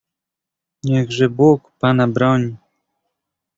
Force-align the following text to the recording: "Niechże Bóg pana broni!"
"Niechże 0.83 1.29
Bóg 1.29 1.71
pana 1.79 2.07
broni!" 2.07 2.55